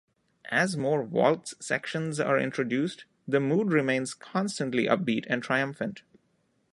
As 0.49 0.75
more 0.75 1.03
waltz 1.03 1.53
sections 1.63 2.19
are 2.19 2.39
introduced, 2.39 3.05
the 3.27 3.39
mood 3.39 3.71
remains 3.71 4.15
constantly 4.15 4.87
upbeat 4.87 5.25
and 5.29 5.43
triumphant. 5.43 6.01